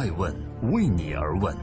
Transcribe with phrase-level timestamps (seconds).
[0.00, 0.34] 爱问
[0.72, 1.54] 为你而问。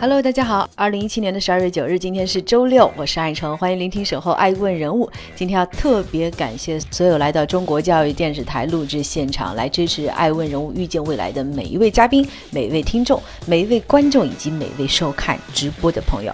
[0.00, 5.10] Hello，大家好，二零一七年的十二月九日，今天是周六，我是爱成，欢迎聆听守候爱问人物。
[5.36, 16.32] 今天要特别感谢所有来到中国教育电视台录制现场来支持爱问人物遇见未来的每一位嘉宾、每一位听众、每一位观众以及每位收看直播的朋友。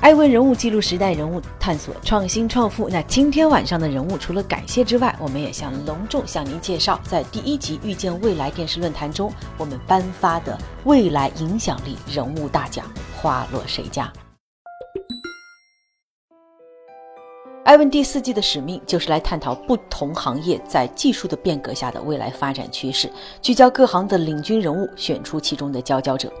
[0.00, 2.88] 爱问人物记录时代人物，探索创新创富。
[2.88, 12.86] 那今天晚上的人物，除了感谢之外，我们也想隆重向您介绍，在第一集遇见未来电视论坛中，我们颁发的未来影响力人物大奖
[13.20, 14.10] 花落谁家？
[17.64, 23.10] 艾问第四季的使命就是来探讨不同行业在技术的变革下的未来发展趋势，
[23.42, 26.32] 聚焦各行的领军人物，选出其中的佼佼者。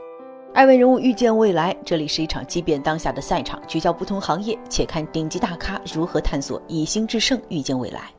[0.54, 8.10] 爱问人物遇见未来，这里是一场激变当下的赛场，聚焦不同行业，且看顶级大咖如何探索以心制胜，遇见未来。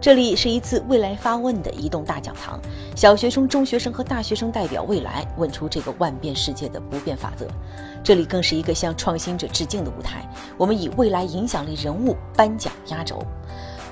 [0.00, 2.60] 这里是一次未来发问的移动大讲堂，
[2.94, 7.46] 小学生、中学生和大学生代表未来，问出这个万变世界的不变法则。
[8.04, 13.22] 这里更是一个向创新者致敬的舞台，我们以未来影响力人物颁奖压轴。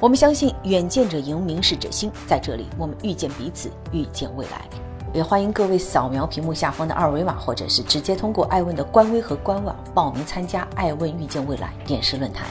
[0.00, 4.86] 我们相信远见者赢，明事者兴，在这里我们遇见彼此，遇见未来。
[5.12, 12.47] 也欢迎各位扫描屏幕下方的二维码，或者是直接通过爱问的官微和官网报名参加爱问遇见未来电视论坛。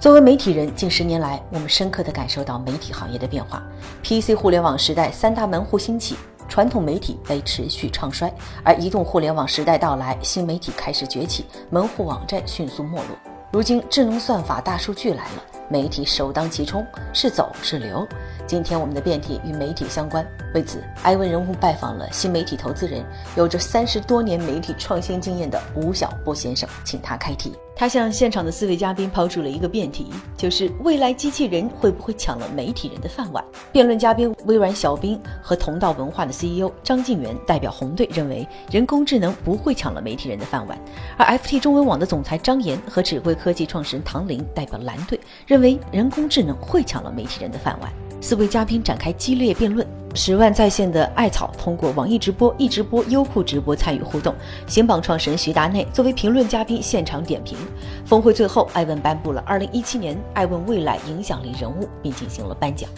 [0.00, 3.62] 作为媒体人，近十年来，我们深刻地感受到媒体行业的变化。
[4.04, 6.16] PC 互联网时代，三大门户兴起，
[6.48, 8.28] 传统媒体被持续唱衰；
[8.62, 13.06] 而移动互联网时代到来，新媒体开始崛起，门户网站迅速没落。
[13.50, 18.06] 如今，智能算法、大数据来了，媒体首当其冲，是走是留？
[18.46, 23.04] 今天我们的辩题与媒体相关，为此，艾问人物拜访了新媒体投资人，
[23.36, 27.54] 有着三十多年媒体创新经验的吴晓波先生，请他开题。
[27.78, 33.42] 他向现场的四位嘉宾抛出了一个辩题，就是未来机器人会不会抢了媒体人的饭碗？
[33.70, 40.76] 辩论嘉宾微软小冰和同道文化的 CEO 张晋元代表红队认为，人工智能不会抢了媒体人的饭碗，
[41.16, 47.92] 而 FT 中文网的总裁张岩和指挥科技创始人唐林代表蓝队认为，人工智能会抢了媒体人的饭碗。
[48.20, 49.86] 四位嘉宾展开激烈辩论，
[50.18, 54.34] 十万在线的艾草通过网易直播、易直播、优酷直播参与互动。
[54.66, 57.56] 新榜创始人徐达内作为评论嘉宾现场点评。
[58.04, 62.90] 峰会最后，艾问颁布了二零一七年艾问未来影响力人物，并进行了颁奖。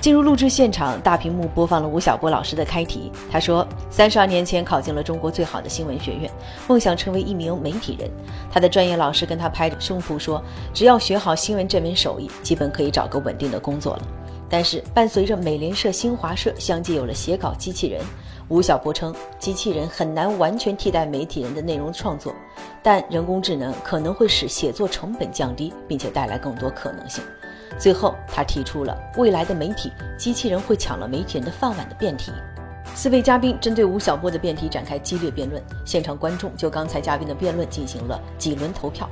[0.00, 3.12] 进入录制现场，大屏幕播放了吴晓波老师的开题。
[3.30, 6.30] 他说，三十二年前考进了中国最好的新闻学院，
[6.66, 8.10] 梦想成为一名媒体人。
[8.50, 10.42] 他的专业老师跟他拍着胸脯说，
[10.72, 14.02] 只要学好新闻这门手艺，基本可以找个稳定的工作了。
[14.56, 18.00] 但是，伴随着美联社、新华社相继有了写稿机器人，
[18.46, 22.32] 吴晓波称，机器人很难完全替代媒体人的内容创作，
[22.80, 27.24] 但人工智能可能会使写作成本降低，并且带来更多可能性。
[27.80, 32.30] 最后，他提出了未来的媒体机器人会抢了媒体人的饭碗的辩题。
[32.94, 39.10] 四位嘉宾针对吴晓波的辩题展开激烈辩论，现场观众就刚才嘉宾的辩论进行了几轮投票。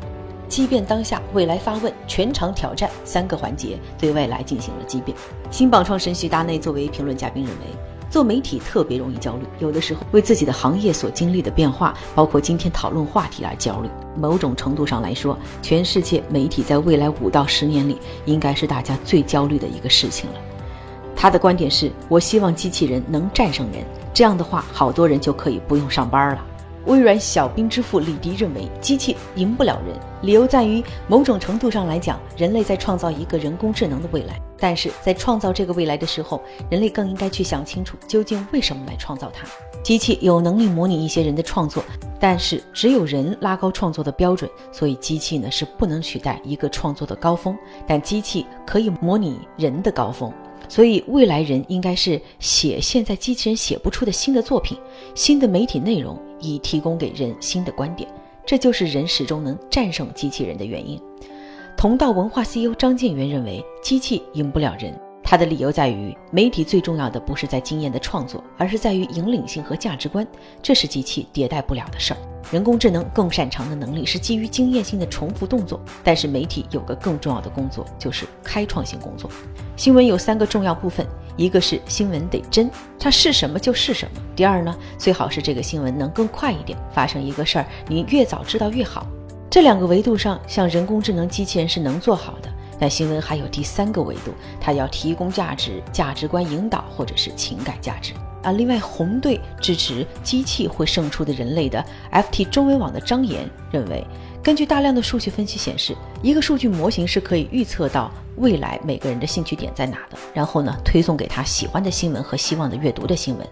[0.53, 5.17] 激辩当下，未来发问全场挑战三个环节，对未来进行了激辩。
[5.51, 7.65] 新榜创始人徐达内作为评论嘉宾认为，
[8.11, 13.89] 做媒体特别容易焦虑，有的时候为自己的行业所经历的变化，包括今天讨论话题而焦虑。
[14.15, 17.97] 某种程度上来说，全世界媒体在未来五到十年里，
[18.27, 20.37] 应该是大家最焦虑的一个事情了。
[21.17, 23.83] 他的观点是：我希望机器人能战胜人，
[24.13, 26.45] 这样的话，好多人就可以不用上班了。
[26.87, 34.41] 微软小兵之父李迪认为，机器赢不了人，理由在于某种程度上来讲，人类在创造一个人工智能的未来。
[34.59, 36.41] 但是在创造这个未来的时候，
[36.71, 39.47] 人类更应该去想清楚，究竟为什么来创造它。
[39.83, 41.83] 机器有能力模拟一些人的创作，
[42.21, 47.57] 但是只有人拉高创作的标准，所以机器呢是不能取代一个创作的高峰，
[47.87, 50.33] 但机器可以模拟人的高峰。
[50.69, 54.79] 所以，未来人应该是写现在机器人写不出的新的作品、
[55.15, 58.07] 新的媒体内容，以提供给人新的观点。
[58.45, 61.01] 这就是人始终能战胜机器人的原因。
[61.77, 64.93] 同道文化 CEO 张建元认为，机器赢不了人。
[65.25, 70.27] 他的理由在于，媒体最重要的不是在经验的创作，而是在于引领性和价值观，
[70.61, 72.32] 这是机器迭代不了的事儿。
[72.53, 79.31] 人工智能更擅长的能力是基于经验性的重复动作，但是媒体有个更重要的工作，就是开创性工作。
[79.75, 89.07] 新闻有三个重要部分，一个是新闻得真，它是什么就是什么；第二呢，最好是这个新闻能更快一点，发生一个事儿，你越早知道越好。
[89.49, 92.51] 这两个维度上，像人工智能机器人是能做好的。
[92.79, 98.53] 但新闻还有第三个维度，它要提供价值、价值观引导或者是情感价值啊。
[98.53, 104.05] 另外，红队支持机器会胜出的人类的 FT 中文网的张岩认为，
[104.43, 113.47] 根据大量的数据分析显示，一个数据模型是可以预测到未来每个人的兴趣点在哪的，然后呢，推送给他喜欢的新闻和希望的阅读的新闻。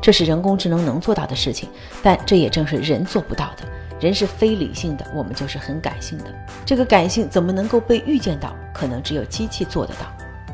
[0.00, 1.68] 这是人工智能能做到的事情，
[2.02, 3.66] 但这也正是人做不到的。
[3.98, 6.24] 人是非理性的，我们就是很感性的。
[6.66, 8.54] 这个感性怎么能够被预见到？
[8.74, 10.06] 可能只有机器做得到，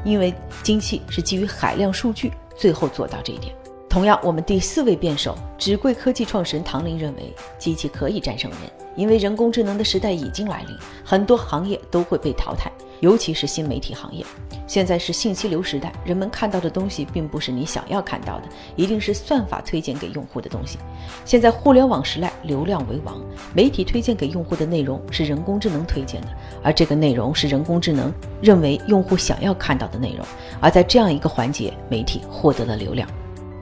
[0.05, 3.53] 因为机器是基于海量数据最后做到这一点。
[3.93, 8.61] 同样，我们第四位辩手，纸贵科技创始人唐林认为，机器可以战胜人，
[8.97, 10.75] 因为人工智能的时代已经来临，
[11.05, 14.25] 很多行业都会被淘汰，尤其是新媒体行业。
[14.67, 18.45] 现在是信息流时代，人们看到的东西并不是你想要看到的，
[18.77, 20.79] 一定是算法推荐给用户的东西。
[21.27, 23.21] 现在互联网时代，流量为王，
[23.55, 26.29] 媒体推荐给用户的内容是人工智能推荐的，
[26.63, 28.11] 而这个内容是人工智能
[28.41, 30.27] 认为用户想要看到的内容，
[30.63, 33.07] 而在这样一个环节，媒体获得了流量。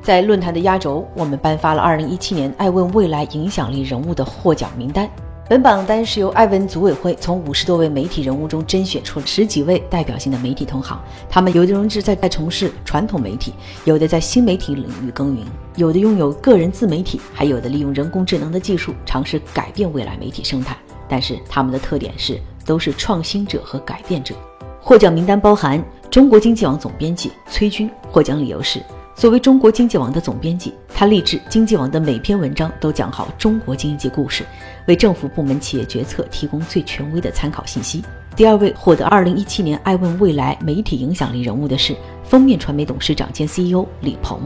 [0.02, 5.08] 在论坛的压轴，我们颁发了2017年艾问未来影响力人物的获奖名单。
[5.48, 10.96] 本榜单是由艾问组委会从五十多位媒体人物中甄选出十几位代表性的媒体同行。
[11.28, 13.52] 他们有的人是在在从事传统媒体，
[13.84, 15.44] 有的在新媒体领域耕耘，
[15.74, 20.76] 有的拥有个人自媒体，还有的利用人工智能的技术尝试改变未来媒体生态。
[21.08, 24.34] 但是他们的特点是都是创新者和改变者。
[24.80, 28.80] 获奖名单包含中国经济网总编辑崔军，获奖理由是。
[29.20, 34.46] 作为中国经济网的总编辑，他立志经济网的每篇文章都讲好中国经济故事，
[34.86, 38.02] 为政府部门企业决策提供最权威的参考信息。
[38.34, 41.94] 第二位获得2017年爱问未来媒体影响力人物的是
[42.24, 44.40] 封面传媒董事长兼 CEO 李鹏，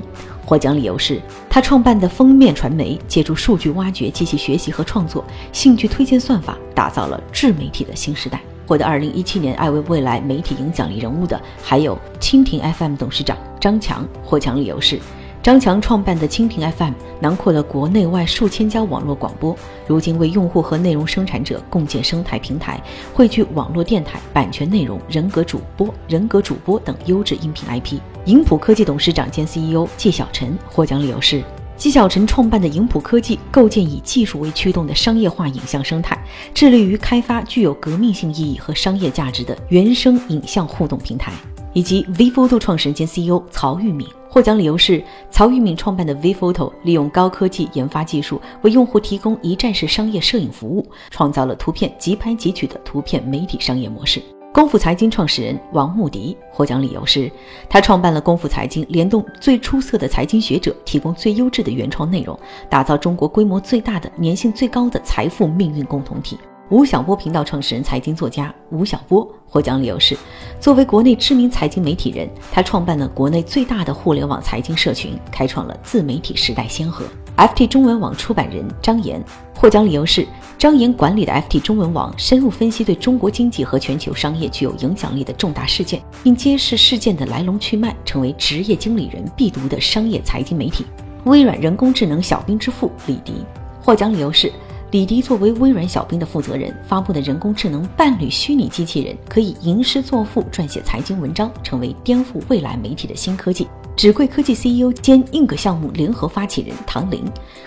[0.44, 8.40] 获奖理由是他创办的封面传媒借助数据挖掘、机器学习和创作、兴趣推荐算法，打造了智媒体的新时代。
[8.66, 13.36] 获得2017年艾问未来媒体影响力人物的还有蜻蜓 FM 董事长。
[13.60, 14.98] 张强获奖理由是，
[15.42, 19.56] 张强创办的蜻蜓 FM 囊括了国内外数千家网络广播，
[19.86, 22.78] 如今为用户和内容生产者共建生态平台，
[23.14, 27.98] 汇聚网络电台、版权内容、人格主播、人格主播等优质音频 IP。
[28.26, 31.42] 银普科技董事长兼 CEO 纪晓晨获奖理由是，
[31.76, 36.18] 纪晓晨创办的影普科技构建以技术为驱动的商业化影像生态，
[36.54, 41.32] 致力于开发具有革命性意义和商业价值的原生影像互动平台。
[41.72, 54.22] 以及 VPhoto 创始人兼 CEO 曹玉敏获奖理由是，曹玉敏创办的 VPhoto 利用高科技研发技术，为用户提供一站式商业摄影服务，创造了图片即拍即取的图片媒体商业模式。
[54.54, 57.28] 功夫财经创始人王牧迪获奖理由是，
[57.68, 62.38] 他创办了功夫财经，联动最出色的财经学者，提供最优质的原创内容，
[62.70, 66.38] 打造中国规模最大的、粘性最高的财富命运共同体。
[66.70, 70.16] 吴晓波频道创始人、财经作家吴晓波获奖理由是，
[70.60, 77.04] 作为国内知名财经媒体人，他创办了国内最大的互联网财经社群，开创了自媒体时代先河。
[77.36, 79.20] FT 中文网出版人张岩
[79.52, 80.24] 获奖理由是，
[80.58, 90.86] 张岩管理的 FT 中文网深入分析对中国经济和全球商业具有影响力的重大事件，并揭示事件的来龙去脉，成为职业经理人必读的商业财经媒体。
[91.24, 93.34] 微软人工智能小兵之父李迪
[93.80, 94.52] 获奖理由是。
[94.90, 103.66] 李迪作为微软小兵的负责人，发布的人工智能伴侣虚拟机器人可以吟诗作赋、撰写财经文章，成为颠覆未来媒体的新科技。
[103.96, 107.24] 纸贵科技 CEO 兼硬壳项目联合发起人唐林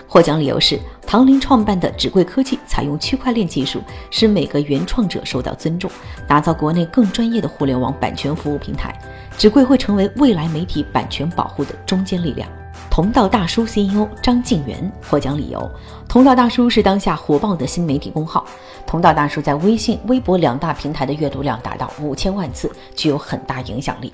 [0.07, 3.81] 获奖理由是，唐林创办的纸贵科技采用区块链技术，
[4.11, 5.89] 使每个原创者受到尊重，
[6.27, 8.93] 打造国内更专业的互联网版权服务平台。
[9.37, 12.47] 纸贵会成为未来媒体版权保护的中坚力量。
[12.89, 15.69] 同道大叔 CEO 张静元获奖理由：
[16.09, 18.45] 同道大叔是当下火爆的新媒体公号。
[18.85, 24.11] 同道大叔在微信、微博两大平台的阅读量达到五千万次，具有很大影响力。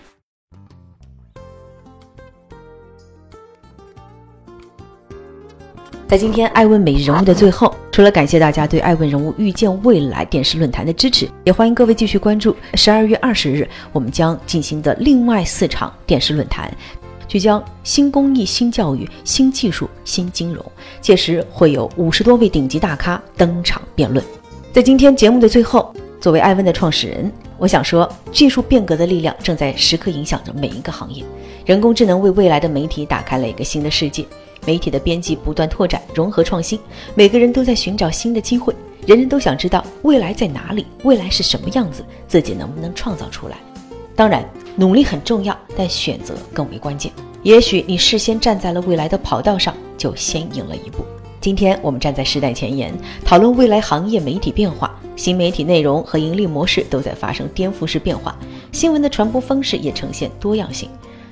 [6.06, 16.72] 在今天爱问每日人物的最后，除了感谢大家对爱问人物预见未来电视论坛的支持，也欢迎各位继续关注十二月二十日我们将进行的另外四场电视论坛。
[17.28, 20.64] 聚焦新公益、新教育、新技术、新金融，
[21.02, 24.24] 届时会有五十多位顶级大咖登场辩论。
[24.72, 31.24] 在今天节目的最后，作为艾问的创始人，我想说，技术变革的力量正在时刻影响着每一个行业。
[31.66, 34.26] 人工智能为未来的媒体打开了一个新的世界，
[34.66, 36.80] 媒体的边际不断拓展、融合创新，
[37.16, 43.58] 每个人都在寻找新的机会，人人都想知道未来在哪里，未来是什么样子，自己能不能创造出来。
[44.16, 44.44] 当然。
[44.76, 47.12] 努力很重要，但选择更为关键。
[47.44, 51.06] 也许你事先站在了未来的跑道上，就先赢了一步。
[51.40, 52.92] 今天我们站在时代前沿，
[53.24, 58.38] 讨论未来行业媒体变化，新媒体内容和盈利模式都在发生颠覆式变化
[58.72, 60.90] 新闻的传播方式也呈现多样性。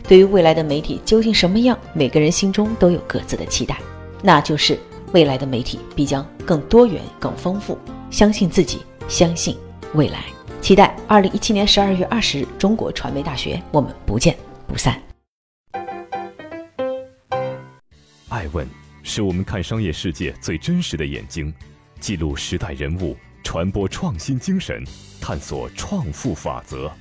[0.08, 3.78] 对于未来的媒体究竟什么样每个人心中都有各自的期待。
[4.22, 4.78] 那就是
[5.14, 7.78] 未来的媒体必将更多元更丰富
[8.10, 9.56] 相信自己相信
[9.94, 10.26] 未来。
[10.62, 15.02] 期待二零一七年十二月二十日中国传媒大学我们不见不散。
[18.30, 18.66] 爱问
[19.04, 21.54] 是我们看商业世界最真实的眼睛
[22.00, 24.84] 记录时代人物传播创新精神
[25.20, 26.92] 探索创富法则。